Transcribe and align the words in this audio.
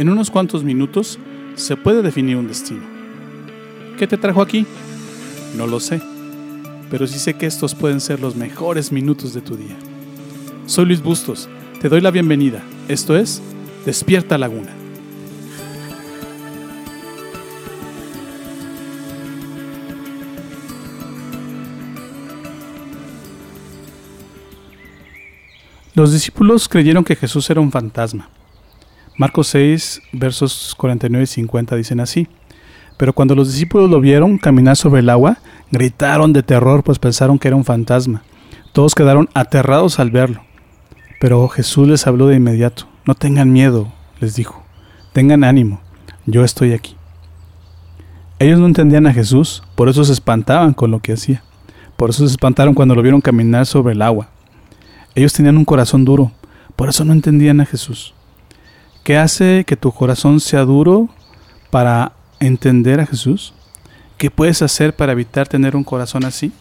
En 0.00 0.08
unos 0.08 0.30
cuantos 0.30 0.64
minutos 0.64 1.18
se 1.56 1.76
puede 1.76 2.00
definir 2.00 2.38
un 2.38 2.48
destino. 2.48 2.80
¿Qué 3.98 4.06
te 4.06 4.16
trajo 4.16 4.40
aquí? 4.40 4.64
No 5.58 5.66
lo 5.66 5.78
sé, 5.78 6.00
pero 6.90 7.06
sí 7.06 7.18
sé 7.18 7.34
que 7.34 7.44
estos 7.44 7.74
pueden 7.74 8.00
ser 8.00 8.18
los 8.18 8.34
mejores 8.34 8.92
minutos 8.92 9.34
de 9.34 9.42
tu 9.42 9.58
día. 9.58 9.76
Soy 10.64 10.86
Luis 10.86 11.02
Bustos, 11.02 11.50
te 11.82 11.90
doy 11.90 12.00
la 12.00 12.10
bienvenida. 12.10 12.62
Esto 12.88 13.14
es 13.14 13.42
Despierta 13.84 14.38
Laguna. 14.38 14.70
Los 25.94 26.10
discípulos 26.10 26.70
creyeron 26.70 27.04
que 27.04 27.16
Jesús 27.16 27.50
era 27.50 27.60
un 27.60 27.70
fantasma. 27.70 28.30
Marcos 29.20 29.48
6, 29.48 30.00
versos 30.12 30.74
49 30.78 31.24
y 31.24 31.26
50 31.26 31.76
dicen 31.76 32.00
así. 32.00 32.26
Pero 32.96 33.12
cuando 33.12 33.34
los 33.34 33.52
discípulos 33.52 33.90
lo 33.90 34.00
vieron 34.00 34.38
caminar 34.38 34.78
sobre 34.78 35.00
el 35.00 35.10
agua, 35.10 35.36
gritaron 35.70 36.32
de 36.32 36.42
terror, 36.42 36.82
pues 36.82 36.98
pensaron 36.98 37.38
que 37.38 37.48
era 37.48 37.56
un 37.58 37.66
fantasma. 37.66 38.22
Todos 38.72 38.94
quedaron 38.94 39.28
aterrados 39.34 40.00
al 40.00 40.10
verlo. 40.10 40.40
Pero 41.20 41.46
Jesús 41.48 41.86
les 41.86 42.06
habló 42.06 42.28
de 42.28 42.36
inmediato. 42.36 42.88
No 43.04 43.14
tengan 43.14 43.52
miedo, 43.52 43.92
les 44.20 44.36
dijo. 44.36 44.64
Tengan 45.12 45.44
ánimo, 45.44 45.82
yo 46.24 46.42
estoy 46.42 46.72
aquí. 46.72 46.96
Ellos 48.38 48.58
no 48.58 48.64
entendían 48.64 49.06
a 49.06 49.12
Jesús, 49.12 49.62
por 49.74 49.90
eso 49.90 50.02
se 50.02 50.14
espantaban 50.14 50.72
con 50.72 50.90
lo 50.90 51.00
que 51.00 51.12
hacía. 51.12 51.42
Por 51.98 52.08
eso 52.08 52.26
se 52.26 52.32
espantaron 52.32 52.72
cuando 52.72 52.94
lo 52.94 53.02
vieron 53.02 53.20
caminar 53.20 53.66
sobre 53.66 53.92
el 53.92 54.00
agua. 54.00 54.30
Ellos 55.14 55.34
tenían 55.34 55.58
un 55.58 55.66
corazón 55.66 56.06
duro, 56.06 56.32
por 56.74 56.88
eso 56.88 57.04
no 57.04 57.12
entendían 57.12 57.60
a 57.60 57.66
Jesús. 57.66 58.14
¿Qué 59.04 59.16
hace 59.16 59.64
que 59.66 59.76
tu 59.76 59.92
corazón 59.92 60.40
sea 60.40 60.64
duro 60.64 61.08
para 61.70 62.12
entender 62.38 63.00
a 63.00 63.06
Jesús? 63.06 63.54
¿Qué 64.18 64.30
puedes 64.30 64.60
hacer 64.60 64.94
para 64.94 65.12
evitar 65.12 65.48
tener 65.48 65.74
un 65.74 65.84
corazón 65.84 66.24
así? 66.24 66.52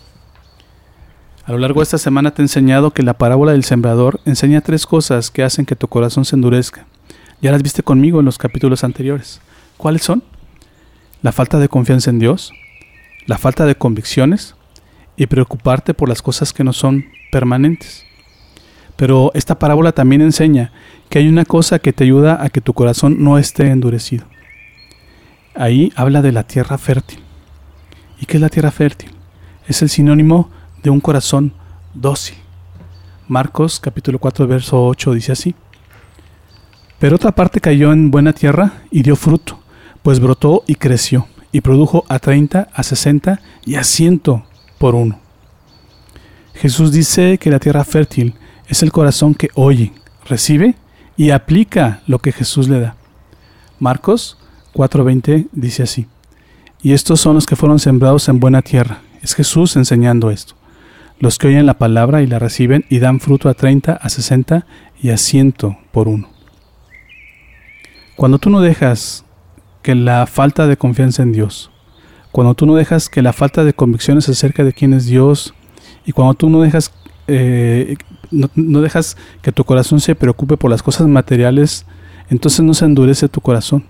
A 1.46 1.52
lo 1.52 1.58
largo 1.58 1.80
de 1.82 1.84
esta 1.84 1.98
semana 1.98 2.32
te 2.32 2.42
he 2.42 2.46
enseñado 2.46 2.92
que 2.92 3.04
la 3.04 3.18
parábola 3.18 3.52
del 3.52 3.64
sembrador 3.64 4.22
enseña 4.26 4.62
tres 4.62 4.86
cosas 4.86 5.32
que 5.32 5.44
hacen 5.44 5.66
que 5.66 5.76
tu 5.76 5.88
corazón 5.88 6.24
se 6.24 6.36
endurezca. 6.36 6.86
Ya 7.42 7.52
las 7.52 7.64
viste 7.64 7.84
conmigo 7.84 8.20
en 8.20 8.26
los 8.26 8.38
capítulos 8.38 8.84
anteriores. 8.84 9.42
¿Cuáles 9.76 10.04
son? 10.04 10.24
La 11.22 11.32
falta 11.32 11.60
de 11.60 11.68
confianza 11.68 12.10
en 12.10 12.20
Dios, 12.20 12.54
la 13.26 13.38
falta 13.38 13.66
de 13.66 13.76
convicciones 13.76 14.56
y 15.18 15.28
preocuparte 15.28 15.94
por 15.94 16.08
las 16.08 16.22
cosas 16.22 16.54
que 16.54 16.64
no 16.64 16.72
son 16.72 17.06
permanentes. 17.32 18.06
Pero 19.00 19.32
esta 19.34 19.58
parábola 19.58 19.94
también 19.94 20.22
enseña 20.22 20.74
que 21.10 21.20
hay 21.20 21.30
una 21.30 21.46
cosa 21.46 21.80
que 21.80 21.94
te 21.94 22.04
ayuda 22.04 22.44
a 22.44 22.50
que 22.50 22.60
tu 22.60 22.74
corazón 22.74 23.24
no 23.24 23.38
esté 23.38 23.72
endurecido. 23.72 24.26
Ahí 25.56 25.94
habla 25.96 26.22
de 26.22 26.34
la 26.34 26.44
tierra 26.44 26.78
fértil. 26.78 27.20
¿Y 28.20 28.26
qué 28.26 28.36
es 28.36 28.42
la 28.42 28.50
tierra 28.50 28.72
fértil? 28.72 29.12
Es 29.70 29.82
el 29.82 29.88
sinónimo 29.88 30.50
de 30.84 30.90
un 30.90 31.00
corazón 31.00 31.54
dócil. 31.94 32.36
Marcos 33.30 33.80
capítulo 33.80 34.20
4 34.20 34.48
verso 34.48 34.86
8 34.88 35.14
dice 35.14 35.32
así. 35.32 35.56
Pero 37.00 37.16
otra 37.16 37.32
parte 37.32 37.62
cayó 37.62 37.94
en 37.94 38.12
buena 38.12 38.34
tierra 38.34 38.82
y 38.92 39.02
dio 39.02 39.16
fruto, 39.16 39.62
pues 40.04 40.20
brotó 40.20 40.66
y 40.68 40.76
creció, 40.76 41.26
y 41.54 41.62
produjo 41.62 42.04
a 42.10 42.20
30, 42.20 42.68
a 42.74 42.84
60 42.84 43.40
y 43.66 43.76
a 43.76 43.86
100 43.86 44.22
por 44.78 44.94
uno. 44.94 45.22
Jesús 46.54 46.92
dice 46.92 47.38
que 47.38 47.50
la 47.50 47.60
tierra 47.60 47.86
fértil 47.86 48.36
es 48.70 48.84
el 48.84 48.92
corazón 48.92 49.34
que 49.34 49.50
oye, 49.56 49.92
recibe 50.26 50.76
y 51.18 51.32
aplica 51.32 52.02
lo 52.08 52.20
que 52.20 52.32
Jesús 52.32 52.70
le 52.70 52.80
da. 52.80 52.96
Marcos 53.80 54.38
4:20 54.74 55.48
dice 55.52 55.84
así, 55.84 56.08
y 56.82 56.94
estos 56.94 57.20
son 57.20 57.36
los 57.36 57.46
que 57.46 57.58
fueron 57.58 57.80
sembrados 57.80 58.30
en 58.30 58.40
buena 58.40 58.62
tierra. 58.62 59.02
Es 59.22 59.36
Jesús 59.36 59.76
enseñando 59.76 60.32
esto. 60.32 60.56
Los 61.20 61.38
que 61.38 61.48
oyen 61.48 61.66
la 61.66 61.78
palabra 61.78 62.22
y 62.22 62.28
la 62.28 62.40
reciben 62.40 62.86
y 62.90 63.00
dan 63.00 63.20
fruto 63.20 63.50
a 63.50 63.54
30, 63.54 63.92
a 63.94 64.10
60 64.10 64.66
y 65.02 65.10
a 65.10 65.18
100 65.18 65.56
por 65.92 66.08
uno. 66.08 66.30
Cuando 68.16 68.38
tú 68.40 68.50
no 68.50 68.62
dejas 68.62 69.26
que 69.82 69.96
la 69.96 70.26
falta 70.28 70.68
de 70.68 70.78
confianza 70.78 71.24
en 71.24 71.34
Dios, 71.34 71.72
cuando 72.32 72.54
tú 72.54 72.66
no 72.66 72.76
dejas 72.76 73.10
que 73.10 73.22
la 73.22 73.34
falta 73.34 73.64
de 73.64 73.74
convicciones 73.74 74.30
acerca 74.30 74.64
de 74.64 74.72
quién 74.72 74.94
es 74.94 75.06
Dios, 75.08 75.54
y 76.06 76.12
cuando 76.14 76.36
tú 76.36 76.50
no 76.50 76.62
dejas 76.62 76.94
eh, 77.30 77.98
no, 78.32 78.82
dejas 78.82 79.18
que 79.42 79.52
tu 79.52 79.64
corazón 79.64 80.00
se 80.00 80.16
preocupe 80.16 80.58
por 80.58 80.70
las 80.70 80.84
cosas 80.84 81.08
materiales, 81.08 81.86
entonces 82.30 82.62
no 82.62 82.74
se 82.74 82.86
endurece 82.86 83.30
tu 83.30 83.42
corazón. 83.42 83.86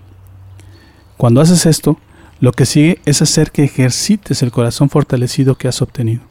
Cuando 1.16 1.40
haces 1.40 1.66
esto, 1.66 1.98
lo 2.40 2.52
que 2.52 2.66
sigue 2.66 2.98
es 3.04 3.20
hacer 3.22 3.50
que 3.50 3.64
ejercites 3.64 4.42
el 4.42 4.50
corazón 4.50 4.88
fortalecido 4.88 5.56
que 5.56 5.68
has 5.68 5.82
obtenido. 5.82 6.22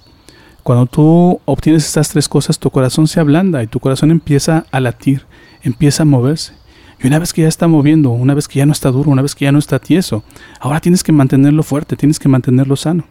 Cuando 0.64 0.86
tú 0.88 1.40
obtienes 1.46 1.86
estas 1.86 2.09
tres 2.09 2.28
cosas, 2.28 2.59
tu 2.59 2.70
corazón 2.70 3.08
se 3.08 3.20
ablanda 3.20 3.64
y 3.64 3.68
tu 3.68 3.80
corazón 3.80 4.12
empieza 4.12 4.66
a 4.72 4.80
latir, 4.80 5.26
empieza 5.64 6.03
a 6.03 6.06
moverse. 6.06 6.53
Y 7.02 7.08
una 7.08 7.20
vez 7.20 7.31
que 7.31 7.44
ya 7.44 7.47
está 7.47 7.68
moviendo, 7.68 8.09
una 8.09 8.34
vez 8.34 8.47
que 8.47 8.59
ya 8.59 8.66
no 8.66 8.74
está 8.74 8.91
duro, 8.91 9.09
una 9.09 9.22
vez 9.22 9.36
que 9.36 9.46
ya 9.46 9.52
no 9.52 9.59
está 9.59 9.80
tieso, 9.80 10.24
ahora 10.59 10.81
tienes 10.81 11.03
que 11.03 11.12
mantenerlo 11.12 11.64
fuerte, 11.64 11.96
tienes 11.96 12.20
que 12.20 12.28
mantenerlo 12.28 12.76
sano. 12.76 13.06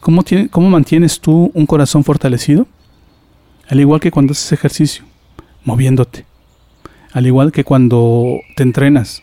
¿Cómo, 0.00 0.24
cómo 0.50 0.70
mantienes 0.70 1.20
tú 1.20 1.50
un 1.54 1.66
corazón 1.66 2.04
fortalecido? 2.04 2.66
Al 3.72 3.80
igual 3.80 4.00
que 4.00 4.10
cuando 4.10 4.32
haces 4.32 4.52
ejercicio, 4.52 5.02
moviéndote. 5.64 6.26
Al 7.14 7.26
igual 7.26 7.52
que 7.52 7.64
cuando 7.64 8.40
te 8.54 8.64
entrenas, 8.64 9.22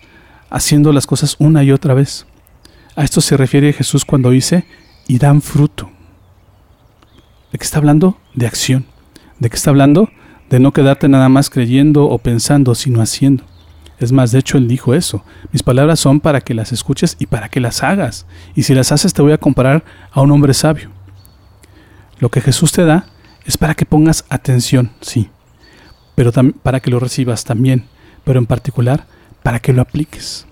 haciendo 0.50 0.92
las 0.92 1.06
cosas 1.06 1.36
una 1.38 1.64
y 1.64 1.72
otra 1.72 1.94
vez. 1.94 2.26
A 2.96 3.04
esto 3.04 3.22
se 3.22 3.38
refiere 3.38 3.74
Jesús 3.74 4.06
cuando 4.06 4.32
dice, 4.32 4.66
y 5.08 5.20
dan 5.20 5.44
fruto. 5.44 5.92
¿De 7.52 7.60
qué 7.60 7.64
está 7.64 7.78
hablando? 7.78 8.18
De 8.34 8.48
acción. 8.48 8.88
¿De 9.38 9.52
qué 9.52 9.56
está 9.56 9.70
hablando? 9.70 10.10
De 10.50 10.60
no 10.60 10.74
quedarte 10.74 11.08
nada 11.10 11.30
más 11.30 11.52
creyendo 11.52 12.06
o 12.06 12.18
pensando, 12.18 12.74
sino 12.74 13.04
haciendo. 13.04 13.44
Es 14.00 14.12
más, 14.12 14.32
de 14.32 14.40
hecho, 14.40 14.58
él 14.58 14.68
dijo 14.68 14.96
eso. 14.96 15.24
Mis 15.52 15.62
palabras 15.62 16.00
son 16.00 16.22
para 16.22 16.42
que 16.42 16.56
las 16.56 16.72
escuches 16.72 17.18
y 17.20 17.28
para 17.28 17.50
que 17.50 17.60
las 17.60 17.84
hagas. 17.84 18.26
Y 18.56 18.64
si 18.64 18.74
las 18.74 18.92
haces 18.92 19.14
te 19.14 19.22
voy 19.22 19.34
a 19.34 19.38
comparar 19.38 19.84
a 20.12 20.22
un 20.22 20.32
hombre 20.32 20.56
sabio. 20.56 20.90
Lo 22.18 22.30
que 22.32 22.42
Jesús 22.42 22.72
te 22.72 22.84
da 22.84 23.06
es 23.46 23.58
para 23.58 23.76
que 23.76 23.86
pongas 23.86 24.26
atención, 24.30 24.92
sí, 25.02 25.30
pero 26.16 26.32
para 26.64 26.80
que 26.80 26.92
lo 26.92 27.00
recibas 27.00 27.44
también, 27.44 27.86
pero 28.24 28.40
en 28.40 28.46
particular 28.46 29.06
para 29.44 29.60
que 29.60 29.74
lo 29.74 29.82
apliques. 29.82 30.46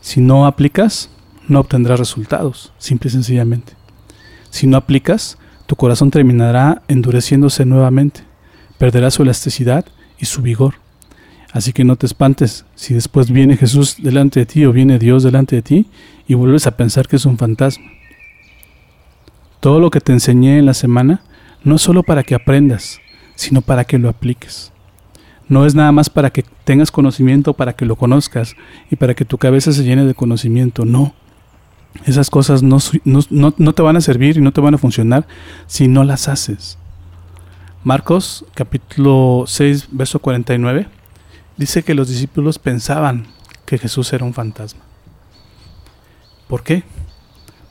Si 0.00 0.20
no 0.20 0.46
aplicas, 0.46 1.10
no 1.48 1.60
obtendrás 1.60 1.98
resultados, 1.98 2.72
simple 2.78 3.08
y 3.08 3.12
sencillamente. 3.12 3.74
Si 4.50 4.66
no 4.66 4.76
aplicas, 4.76 5.38
tu 5.66 5.76
corazón 5.76 6.10
terminará 6.10 6.82
endureciéndose 6.88 7.64
nuevamente, 7.64 8.22
perderá 8.78 9.10
su 9.10 9.22
elasticidad 9.22 9.84
y 10.18 10.26
su 10.26 10.42
vigor. 10.42 10.74
Así 11.52 11.72
que 11.72 11.84
no 11.84 11.96
te 11.96 12.06
espantes 12.06 12.64
si 12.74 12.94
después 12.94 13.30
viene 13.30 13.56
Jesús 13.56 13.96
delante 13.98 14.40
de 14.40 14.46
ti 14.46 14.64
o 14.64 14.72
viene 14.72 14.98
Dios 14.98 15.22
delante 15.22 15.56
de 15.56 15.62
ti 15.62 15.86
y 16.26 16.34
vuelves 16.34 16.66
a 16.66 16.76
pensar 16.76 17.08
que 17.08 17.16
es 17.16 17.26
un 17.26 17.38
fantasma. 17.38 17.86
Todo 19.58 19.80
lo 19.80 19.90
que 19.90 20.00
te 20.00 20.12
enseñé 20.12 20.58
en 20.58 20.66
la 20.66 20.74
semana 20.74 21.22
no 21.62 21.78
solo 21.78 22.02
para 22.02 22.22
que 22.22 22.34
aprendas, 22.34 23.00
sino 23.34 23.62
para 23.62 23.84
que 23.84 23.98
lo 23.98 24.08
apliques. 24.08 24.72
No 25.48 25.66
es 25.66 25.74
nada 25.74 25.92
más 25.92 26.08
para 26.08 26.30
que 26.30 26.44
tengas 26.64 26.90
conocimiento, 26.90 27.54
para 27.54 27.74
que 27.74 27.84
lo 27.84 27.96
conozcas 27.96 28.54
y 28.90 28.96
para 28.96 29.14
que 29.14 29.24
tu 29.24 29.36
cabeza 29.36 29.72
se 29.72 29.82
llene 29.82 30.04
de 30.04 30.14
conocimiento, 30.14 30.84
no. 30.84 31.14
Esas 32.06 32.30
cosas 32.30 32.62
no, 32.62 32.78
no, 33.04 33.72
te 33.72 33.82
van 33.82 33.96
a 33.96 34.00
servir 34.00 34.36
y 34.36 34.40
no 34.40 34.52
te 34.52 34.60
van 34.60 34.74
a 34.74 34.78
funcionar 34.78 35.26
si 35.66 35.88
no 35.88 36.04
las 36.04 36.28
haces. 36.28 36.78
Marcos 37.82 38.44
capítulo 38.54 39.44
6, 39.46 39.88
verso 39.90 40.20
49, 40.20 40.86
dice 41.56 41.82
que 41.82 41.94
los 41.94 42.08
discípulos 42.08 42.58
pensaban 42.58 43.26
que 43.66 43.78
Jesús 43.78 44.12
era 44.12 44.24
un 44.24 44.34
fantasma. 44.34 44.82
¿Por 46.46 46.62
qué? 46.62 46.84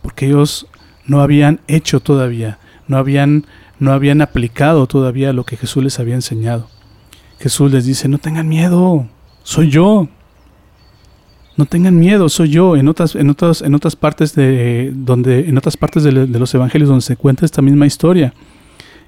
Porque 0.01 0.25
ellos 0.25 0.67
no 1.05 1.21
habían 1.21 1.61
hecho 1.67 1.99
todavía, 1.99 2.59
no 2.87 2.97
habían 2.97 3.45
no 3.79 3.93
habían 3.93 4.21
aplicado 4.21 4.87
todavía 4.87 5.33
lo 5.33 5.45
que 5.45 5.57
Jesús 5.57 5.83
les 5.83 5.99
había 5.99 6.15
enseñado. 6.15 6.67
Jesús 7.39 7.71
les 7.71 7.85
dice, 7.85 8.07
no 8.07 8.17
tengan 8.17 8.47
miedo, 8.47 9.07
soy 9.43 9.69
yo. 9.69 10.07
No 11.55 11.65
tengan 11.65 11.97
miedo, 11.97 12.29
soy 12.29 12.49
yo. 12.49 12.75
En 12.75 12.87
otras, 12.87 13.15
en 13.15 13.29
otras, 13.29 13.61
en 13.61 13.75
otras 13.75 13.95
partes 13.95 14.35
de 14.35 14.91
donde, 14.93 15.49
en 15.49 15.57
otras 15.57 15.75
partes 15.77 16.03
de, 16.03 16.11
los 16.11 16.53
evangelios 16.53 16.89
donde 16.89 17.03
se 17.03 17.17
cuenta 17.17 17.45
esta 17.45 17.61
misma 17.61 17.85
historia, 17.85 18.33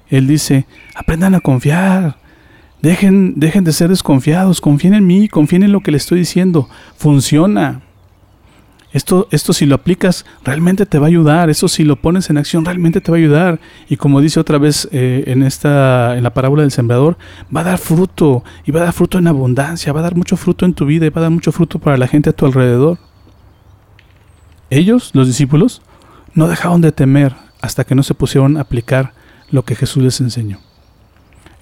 él 0.08 0.26
dice, 0.26 0.66
aprendan 0.94 1.34
a 1.34 1.40
confiar. 1.40 2.16
Dejen, 2.82 3.34
dejen 3.36 3.64
de 3.64 3.72
ser 3.72 3.88
desconfiados, 3.90 4.60
confíen 4.60 4.94
en 4.94 5.06
mí, 5.06 5.28
confíen 5.28 5.62
en 5.62 5.72
lo 5.72 5.80
que 5.80 5.92
les 5.92 6.02
estoy 6.02 6.18
diciendo. 6.18 6.68
Funciona. 6.96 7.80
Esto, 8.92 9.26
esto 9.30 9.52
si 9.52 9.64
lo 9.64 9.74
aplicas 9.74 10.26
realmente 10.44 10.84
te 10.84 10.98
va 10.98 11.06
a 11.06 11.08
ayudar, 11.08 11.48
eso 11.48 11.66
si 11.66 11.82
lo 11.82 11.96
pones 11.96 12.28
en 12.28 12.36
acción 12.36 12.64
realmente 12.64 13.00
te 13.00 13.10
va 13.10 13.16
a 13.16 13.20
ayudar. 13.20 13.60
Y 13.88 13.96
como 13.96 14.20
dice 14.20 14.38
otra 14.38 14.58
vez 14.58 14.88
eh, 14.92 15.24
en, 15.26 15.42
esta, 15.42 16.16
en 16.16 16.22
la 16.22 16.34
parábola 16.34 16.62
del 16.62 16.72
sembrador, 16.72 17.16
va 17.54 17.62
a 17.62 17.64
dar 17.64 17.78
fruto 17.78 18.44
y 18.66 18.70
va 18.70 18.80
a 18.80 18.84
dar 18.84 18.92
fruto 18.92 19.18
en 19.18 19.26
abundancia, 19.26 19.92
va 19.92 20.00
a 20.00 20.04
dar 20.04 20.16
mucho 20.16 20.36
fruto 20.36 20.66
en 20.66 20.74
tu 20.74 20.84
vida 20.84 21.06
y 21.06 21.10
va 21.10 21.20
a 21.20 21.22
dar 21.22 21.30
mucho 21.30 21.52
fruto 21.52 21.78
para 21.78 21.96
la 21.96 22.06
gente 22.06 22.30
a 22.30 22.32
tu 22.34 22.44
alrededor. 22.44 22.98
Ellos, 24.68 25.10
los 25.14 25.26
discípulos, 25.26 25.82
no 26.34 26.48
dejaron 26.48 26.80
de 26.80 26.92
temer 26.92 27.34
hasta 27.60 27.84
que 27.84 27.94
no 27.94 28.02
se 28.02 28.14
pusieron 28.14 28.56
a 28.56 28.62
aplicar 28.62 29.12
lo 29.50 29.64
que 29.64 29.74
Jesús 29.74 30.02
les 30.02 30.20
enseñó. 30.20 30.58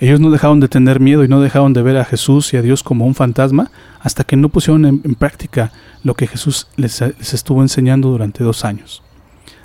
Ellos 0.01 0.19
no 0.19 0.31
dejaron 0.31 0.61
de 0.61 0.69
tener 0.69 0.99
miedo 0.99 1.25
y 1.25 1.29
no 1.29 1.43
dejaron 1.43 1.75
de 1.75 1.83
ver 1.83 1.99
a 1.99 2.07
Jesús 2.07 2.55
y 2.55 2.57
a 2.57 2.63
Dios 2.63 2.83
como 2.83 3.05
un 3.05 3.15
fantasma 3.15 3.71
hasta 4.01 4.25
que 4.25 4.35
no 4.35 4.49
pusieron 4.49 4.87
en, 4.87 5.15
práctica 5.15 5.73
lo 6.03 6.15
que 6.15 6.27
Jesús 6.27 6.69
les, 6.77 7.03
estuvo 7.03 7.61
enseñando 7.61 8.09
durante 8.09 8.43
dos 8.43 8.65
años. 8.65 9.03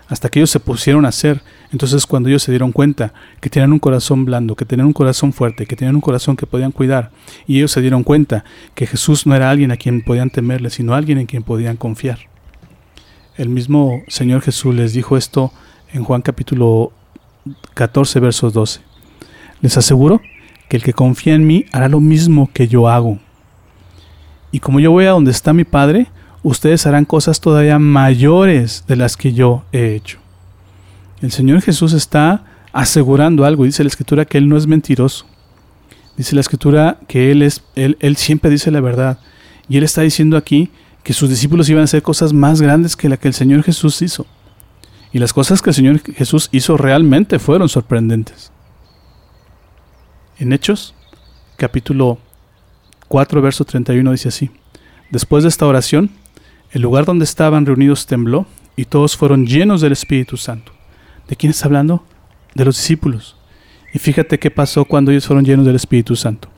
Hasta 0.09 0.27
que 0.27 0.39
ellos 0.39 0.49
se 0.49 0.59
pusieron 0.59 1.05
a 1.05 1.07
hacer, 1.07 1.41
entonces 1.71 2.05
cuando 2.05 2.27
ellos 2.27 2.43
se 2.43 2.51
dieron 2.51 2.73
cuenta 2.73 3.13
que 3.39 3.49
tenían 3.49 3.71
un 3.71 3.79
corazón 3.79 4.25
blando, 4.25 4.57
que 4.57 4.65
tenían 4.65 4.87
un 4.87 4.93
corazón 4.93 5.31
fuerte, 5.31 5.65
que 5.65 5.77
tenían 5.77 5.95
un 5.95 6.01
corazón 6.01 6.35
que 6.35 6.45
podían 6.45 6.73
cuidar, 6.73 7.11
y 7.47 7.57
ellos 7.57 7.71
se 7.71 7.79
dieron 7.79 8.03
cuenta 8.03 8.43
que 8.75 8.87
Jesús 8.87 9.25
no 9.25 9.35
era 9.35 9.49
alguien 9.49 9.71
a 9.71 9.77
quien 9.77 10.03
podían 10.03 10.29
temerle, 10.29 10.69
sino 10.69 10.93
alguien 10.93 11.17
en 11.17 11.27
quien 11.27 11.43
podían 11.43 11.77
confiar. 11.77 12.19
El 13.37 13.47
mismo 13.47 14.03
Señor 14.09 14.41
Jesús 14.41 14.75
les 14.75 14.91
dijo 14.91 15.15
esto 15.15 15.53
en 15.93 16.03
Juan 16.03 16.21
capítulo 16.21 16.91
14, 17.73 18.19
versos 18.19 18.53
12. 18.53 18.94
Les 19.65 19.77
aseguro 19.77 20.21
que 20.69 20.77
el 20.77 20.83
que 20.83 20.93
confía 20.93 21.33
en 21.33 21.47
mí 21.47 21.65
hará 21.71 21.89
lo 21.89 21.99
mismo 21.99 22.51
que 22.53 22.67
yo 22.67 22.87
hago. 22.87 23.17
Y 24.51 24.59
como 24.59 24.79
yo 24.79 24.91
voy 24.91 25.05
a 25.05 25.09
donde 25.09 25.31
está 25.31 25.53
mi 25.53 25.63
Padre, 25.63 26.05
ustedes 26.43 26.85
harán 26.85 27.03
cosas 27.03 27.41
todavía 27.41 27.79
mayores 27.79 28.83
de 28.87 28.95
las 28.95 29.17
que 29.17 29.33
yo 29.33 29.63
he 29.71 29.95
hecho. 29.95 30.19
El 31.19 31.31
Señor 31.31 31.63
Jesús 31.63 31.93
está 31.93 32.43
asegurando 32.73 33.43
algo. 33.43 33.63
Dice 33.63 33.83
la 33.83 33.87
Escritura 33.87 34.25
que 34.25 34.37
Él 34.37 34.47
no 34.47 34.55
es 34.55 34.67
mentiroso. 34.67 35.25
Dice 36.15 36.35
la 36.35 36.41
Escritura 36.41 36.99
que 37.07 37.31
Él, 37.31 37.41
es, 37.41 37.63
él, 37.73 37.97
él 38.01 38.17
siempre 38.17 38.51
dice 38.51 38.69
la 38.69 38.81
verdad. 38.81 39.17
Y 39.67 39.77
Él 39.77 39.83
está 39.83 40.03
diciendo 40.03 40.37
aquí 40.37 40.69
que 41.01 41.13
sus 41.13 41.27
discípulos 41.27 41.67
iban 41.69 41.81
a 41.81 41.85
hacer 41.85 42.03
cosas 42.03 42.33
más 42.33 42.61
grandes 42.61 42.95
que 42.95 43.09
la 43.09 43.17
que 43.17 43.29
el 43.29 43.33
Señor 43.33 43.63
Jesús 43.63 43.99
hizo. 44.03 44.27
Y 45.11 45.17
las 45.17 45.33
cosas 45.33 45.63
que 45.63 45.71
el 45.71 45.75
Señor 45.75 46.01
Jesús 46.13 46.49
hizo 46.51 46.77
realmente 46.77 47.39
fueron 47.39 47.67
sorprendentes. 47.67 48.51
En 50.37 50.51
Hechos, 50.51 50.93
capítulo 51.55 52.17
4, 53.07 53.41
verso 53.41 53.63
31 53.63 54.11
dice 54.11 54.27
así. 54.27 54.51
Después 55.09 55.43
de 55.43 55.49
esta 55.49 55.65
oración, 55.65 56.09
el 56.71 56.81
lugar 56.81 57.05
donde 57.05 57.23
estaban 57.23 57.65
reunidos 57.65 58.05
tembló 58.05 58.45
y 58.75 58.83
todos 58.83 59.15
fueron 59.15 59.47
llenos 59.47 59.79
del 59.79 59.93
Espíritu 59.93 60.35
Santo. 60.35 60.73
¿De 61.29 61.37
quién 61.37 61.51
está 61.51 61.67
hablando? 61.67 62.03
De 62.53 62.65
los 62.65 62.75
discípulos. 62.75 63.37
Y 63.93 63.99
fíjate 63.99 64.37
qué 64.37 64.51
pasó 64.51 64.83
cuando 64.83 65.11
ellos 65.11 65.25
fueron 65.25 65.45
llenos 65.45 65.65
del 65.65 65.77
Espíritu 65.77 66.17
Santo. 66.17 66.49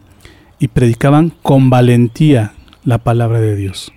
Y 0.58 0.70
predicaban 0.70 1.32
con 1.44 1.70
valentía 1.70 2.54
la 2.84 2.98
palabra 2.98 3.40
de 3.40 3.56
Dios. 3.56 3.92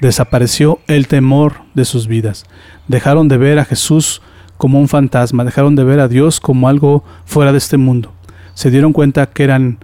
Desapareció 0.00 0.80
el 0.88 1.06
temor 1.06 1.58
de 1.74 1.84
sus 1.84 2.08
vidas. 2.08 2.46
Dejaron 2.88 3.28
de 3.28 3.36
ver 3.36 3.60
a 3.60 3.64
Jesús 3.64 4.22
como 4.56 4.80
un 4.80 4.88
fantasma, 4.88 5.44
dejaron 5.44 5.76
de 5.76 5.84
ver 5.84 6.00
a 6.00 6.08
Dios 6.08 6.40
como 6.40 6.68
algo 6.68 7.04
fuera 7.26 7.52
de 7.52 7.58
este 7.58 7.76
mundo 7.76 8.17
se 8.58 8.72
dieron 8.72 8.92
cuenta 8.92 9.26
que 9.26 9.44
eran, 9.44 9.78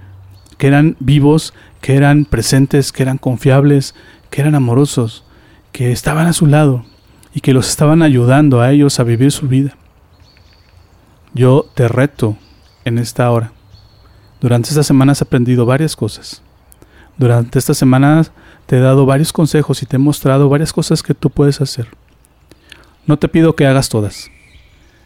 que 0.59 0.67
eran 0.67 0.97
vivos, 0.99 1.55
que 1.81 1.94
eran 1.94 2.25
presentes, 2.25 2.91
que 2.91 3.05
eran 3.05 3.19
confiables, 3.19 3.94
que 4.31 4.41
eran 4.41 4.56
amorosos, 4.56 5.23
que 5.71 5.93
estaban 5.93 6.26
a 6.26 6.32
su 6.32 6.47
lado 6.47 6.85
y 7.32 7.41
que 7.41 7.53
los 7.53 7.69
estaban 7.69 8.03
ayudando 8.03 8.61
a 8.61 8.73
ellos 8.73 8.99
a 8.99 9.05
vivir 9.05 9.31
su 9.31 9.47
vida. 9.47 9.76
Yo 11.35 11.71
te 11.76 11.87
reto 11.87 12.37
en 12.85 12.99
esta 12.99 13.31
hora. 13.31 13.53
Durante 14.41 14.71
esta 14.71 14.82
semana 14.82 15.12
has 15.12 15.23
aprendido 15.23 15.67
varias 15.67 15.94
cosas. 15.94 16.43
Durante 17.17 17.61
esta 17.61 17.75
semana 17.75 18.25
te 18.67 18.79
he 18.79 18.81
dado 18.81 19.06
varios 19.06 19.32
consejos 19.32 19.85
y 19.85 19.87
te 19.87 19.94
he 19.94 20.00
mostrado 20.00 20.49
varias 20.49 20.73
cosas 20.73 21.05
que 21.05 21.15
tú 21.15 21.31
puedes 21.31 21.61
hacer. 21.61 21.87
No 23.06 23.21
te 23.21 23.29
pido 23.29 23.55
que 23.55 23.69
hagas 23.69 23.88
todas. 23.88 24.32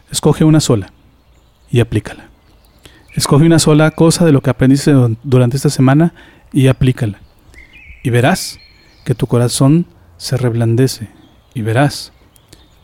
Escoge 0.09 0.43
una 0.43 0.59
sola 0.59 0.91
y 1.69 1.81
aplícala. 1.81 2.28
Escoge 3.19 3.43
una 3.43 3.59
sola 3.59 3.91
cosa 3.91 4.23
de 4.23 4.31
lo 4.31 4.39
que 4.39 4.49
aprendiste 4.49 4.93
durante 5.23 5.57
esta 5.57 5.69
semana 5.69 6.13
y 6.53 6.67
aplícala. 6.67 7.19
Y 8.01 8.11
verás 8.11 8.59
que 9.03 9.13
tu 9.13 9.27
corazón 9.27 9.87
se 10.15 10.37
reblandece. 10.37 11.09
Y 11.53 11.61
verás 11.61 12.13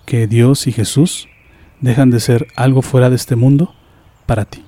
que 0.06 0.28
Dios 0.28 0.68
y 0.68 0.74
Jesús 0.74 1.30
dejan 1.80 2.10
de 2.10 2.20
ser 2.20 2.48
algo 2.58 2.82
fuera 2.82 3.10
de 3.10 3.16
este 3.16 3.38
mundo 3.38 3.74
para 4.26 4.44
ti. 4.44 4.62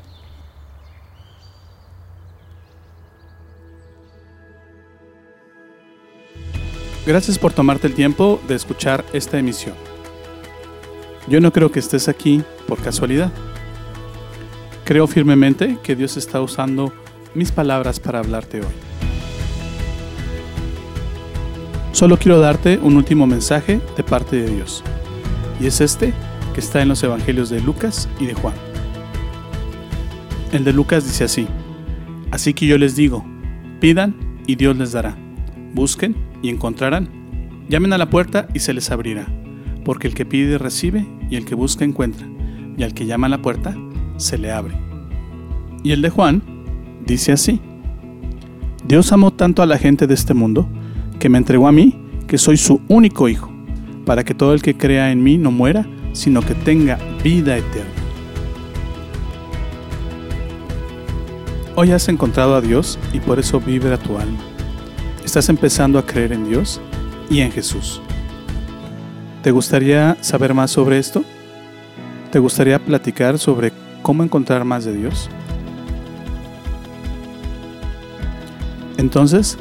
Gracias 7.06 7.38
por 7.38 7.52
tomarte 7.52 7.88
el 7.88 7.94
tiempo 7.94 8.40
de 8.48 8.56
escuchar 8.56 9.04
esta 9.12 9.38
emisión. 9.38 9.76
Yo 11.28 11.42
no 11.42 11.52
creo 11.52 11.74
que 11.74 11.80
estés 11.80 12.08
aquí 12.08 12.42
por 12.70 12.82
casualidad. 12.82 13.34
Creo 14.88 15.06
firmemente 15.06 15.80
que 15.84 15.98
Dios 15.98 16.16
está 16.16 16.40
usando 16.40 16.94
mis 17.36 17.52
palabras 17.52 18.00
para 18.00 18.20
hablarte 18.20 18.62
hoy. 18.62 18.74
Solo 21.92 22.16
quiero 22.16 22.40
darte 22.40 22.80
un 22.82 22.96
último 22.96 23.28
mensaje 23.28 23.82
de 23.98 24.04
parte 24.04 24.38
de 24.38 24.50
Dios. 24.50 24.86
Y 25.60 25.66
es 25.66 25.82
este 25.82 26.14
que 26.54 26.62
está 26.62 26.82
en 26.82 26.88
los 26.88 27.04
Evangelios 27.04 27.50
de 27.50 27.60
Lucas 27.60 28.08
y 28.18 28.28
de 28.28 28.34
Juan. 28.34 28.54
El 30.54 30.64
de 30.64 30.72
Lucas 30.72 31.04
dice 31.04 31.26
así. 31.26 31.50
Así 32.32 32.54
que 32.54 32.66
yo 32.66 32.78
les 32.78 32.96
digo, 32.96 33.26
pidan 33.82 34.16
y 34.48 34.56
Dios 34.56 34.78
les 34.78 34.94
dará. 34.94 35.18
Busquen 35.74 36.16
y 36.42 36.48
encontrarán. 36.48 37.10
Llamen 37.68 37.92
a 37.92 37.98
la 37.98 38.10
puerta 38.10 38.48
y 38.54 38.60
se 38.60 38.72
les 38.72 38.90
abrirá. 38.90 39.28
Porque 39.84 40.08
el 40.08 40.14
que 40.14 40.26
pide 40.26 40.58
recibe 40.58 41.06
y 41.30 41.36
el 41.36 41.44
que 41.44 41.56
busca 41.56 41.84
encuentra. 41.84 42.26
Y 42.78 42.84
al 42.84 42.94
que 42.94 43.06
llama 43.06 43.28
a 43.28 43.32
la 43.32 43.42
puerta 43.42 43.76
se 44.18 44.38
le 44.38 44.52
abre. 44.52 44.76
Y 45.84 45.92
el 45.92 46.02
de 46.02 46.10
Juan 46.10 46.42
dice 47.06 47.32
así, 47.32 47.62
Dios 48.86 49.12
amó 49.12 49.32
tanto 49.32 49.62
a 49.62 49.66
la 49.66 49.78
gente 49.78 50.08
de 50.08 50.14
este 50.14 50.34
mundo 50.34 50.68
que 51.20 51.30
me 51.30 51.38
entregó 51.38 51.68
a 51.68 51.72
mí, 51.72 52.00
que 52.28 52.38
soy 52.38 52.58
su 52.58 52.82
único 52.88 53.30
hijo, 53.30 53.52
para 54.06 54.24
que 54.24 54.34
todo 54.34 54.54
el 54.54 54.62
que 54.62 54.78
crea 54.78 55.12
en 55.12 55.24
mí 55.24 55.38
no 55.38 55.52
muera, 55.52 55.86
sino 56.14 56.42
que 56.42 56.56
tenga 56.56 56.98
vida 57.24 57.58
eterna. 57.58 57.92
Hoy 61.76 61.92
has 61.92 62.10
encontrado 62.10 62.56
a 62.56 62.62
Dios 62.62 62.98
y 63.14 63.20
por 63.20 63.40
eso 63.40 63.60
vibra 63.60 63.98
tu 63.98 64.18
alma. 64.18 64.40
Estás 65.24 65.50
empezando 65.50 66.00
a 66.00 66.06
creer 66.06 66.34
en 66.34 66.50
Dios 66.50 66.82
y 67.30 67.42
en 67.42 67.52
Jesús. 67.52 68.02
¿Te 69.44 69.52
gustaría 69.52 70.18
saber 70.22 70.54
más 70.54 70.72
sobre 70.72 70.98
esto? 70.98 71.24
¿Te 72.32 72.40
gustaría 72.40 72.80
platicar 72.80 73.38
sobre 73.38 73.72
cómo 74.02 74.24
encontrar 74.24 74.66
más 74.66 74.84
de 74.86 74.94
Dios? 74.94 75.30
Entonces, 78.98 79.60